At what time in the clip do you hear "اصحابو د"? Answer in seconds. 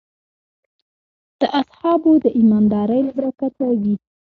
1.61-2.25